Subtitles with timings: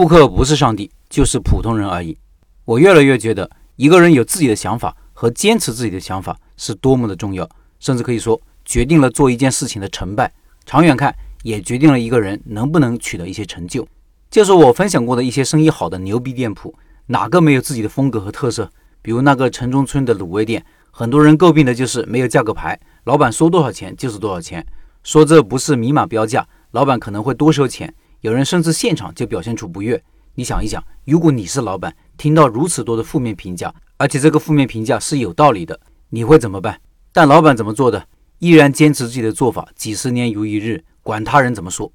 [0.00, 2.16] 顾客不是上帝，就是普通人而已。
[2.64, 7.46] 我越来越觉得，一个人有自己的想法和坚持自己的想法是多么的重要，
[7.80, 10.32] 甚至可以说决定了做一件事情的成败。
[10.64, 13.86] 长远看，也决定了一个人能不能取得一些成就。
[14.30, 16.74] 就是我分享过的一些生意好的牛逼店铺，
[17.08, 18.70] 哪个没有自己的风格和特色？
[19.02, 24.66] 比如那个城中村的卤味店，很多人诟病的就是没有价格牌，老板说多少钱就是多少钱，
[25.02, 27.94] 说这不是明码标价，老板可能会多收钱。
[28.20, 30.02] 有人甚至现场就表现出不悦。
[30.34, 35.78] 你想一想，如果你是老板，听到如此多的负面评价，而且这个负面评价是有道理的，
[36.10, 36.78] 你会怎么办？
[37.12, 38.04] 但老板怎么做的？
[38.38, 41.90] 依然坚持自己的做法，几十年如一日，管他人怎么说。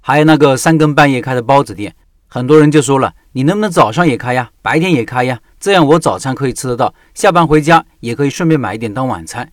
[0.00, 1.94] 还有那个三更半夜开的包子店，
[2.26, 5.40] 很多人就说了，你能不能早上也开呀，白天也开呀？
[5.58, 9.50] 这样我早餐可以吃得到，下班回家也可以顺便买一点当晚餐。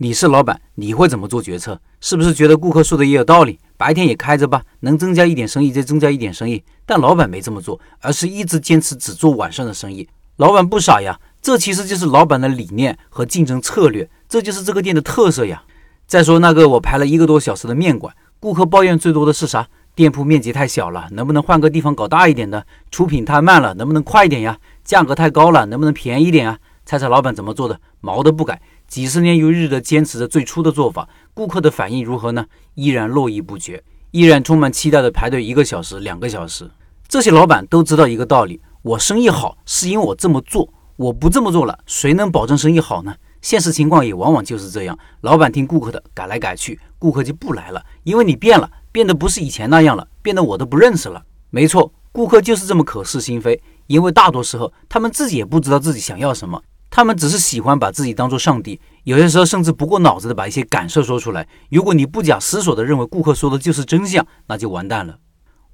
[0.00, 1.80] 你是老板，你会怎么做决策？
[2.00, 3.58] 是不是觉得顾客说的也有道理？
[3.76, 6.62] 白天也开着吧，能增加一点生意就增加一点生意。
[6.86, 10.08] 但老板没这么做，而是一直坚持只做晚上的生意。
[10.36, 15.64] 老板不傻呀，这其实就是老板的理念和竞争策略，这就是这个店的特色呀。
[16.06, 19.66] 再说那个我排了一个多小时的面馆，顾客抱怨最多的是啥？
[19.96, 22.64] 店铺面积太小了，能不能换个地方搞大一点的？
[22.92, 24.56] 出品太慢了，能不能快一点呀？
[24.84, 26.60] 价格太高了，能不能便宜点啊？
[26.88, 27.78] 猜猜老板怎么做的？
[28.00, 28.62] 毛都不改。
[28.86, 32.46] 几十年如一日的坚持着最初的做法，顾客的反应如何呢？
[32.76, 36.70] 依然络绎不绝，依然充满期待的排队一个小时、两个小时。
[37.06, 43.14] 这些老板都知道一个道理：我生意好是因为我这么做，我不这么做了，谁能保证生意好呢？
[43.42, 51.22] 现实情况也往往就是这样，老板听顾客的，改来改去，顾客就不来了，因为你变了，变得不是以前那样了，变得我都不认识了。
[51.50, 56.62] 没错，顾客就是这么口是心非，因为大多时候他们自己也不知道自己想要什么。
[56.98, 61.46] 他们只是喜欢把自己当做上帝，有些时候甚至不过脑子的把一些感受说出来。
[61.70, 65.16] 如果你不假思索的认为顾客说的就是真相，那就完蛋了。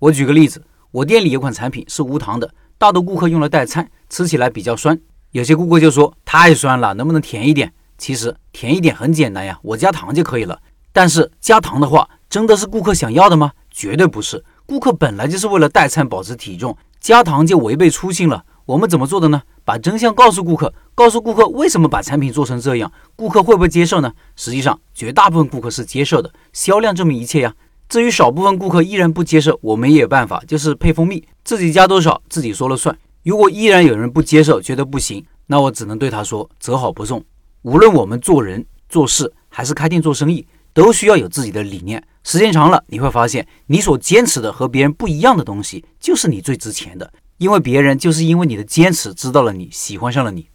[0.00, 5.00] 我举个例子，我店里有款产品是无糖的，大多顾客用来代餐，吃起来比较酸。
[5.30, 7.72] 有些顾客就说太酸了，能不能甜一点？
[7.96, 10.60] 其实甜一点很简单呀，我加糖就可以了。
[10.92, 13.52] 但是加糖的话，真的是顾客想要的吗？
[13.70, 14.44] 绝对不是。
[14.66, 18.44] 顾客本来就是为了代餐保持体重，加糖就违背初心了。
[18.66, 19.42] 我们怎么做的呢？
[19.62, 24.12] 把真相告诉顾客，告诉顾客为什么把产品做成这样，顾客会不会接受呢？
[24.36, 27.52] 实际上，绝大部分顾客是接受的，销量证明一切呀。
[27.88, 32.96] 至于少部分顾客依然不接受，我们也有办法，就是配蜂蜜，自己加多少自己说了算。
[33.24, 37.22] 如果依然有人不接受，觉得不行，那我只能对他说：择好不送。
[37.62, 42.02] 无论我们做人做事还是开店做生意，都需要有自己的理念。
[42.22, 47.12] 时间长了，你会发现，你所坚持的和别人不一样的东西，就是你最值钱的。
[47.38, 50.46] 因为别人就是因为你的坚持知道了你喜欢上了你。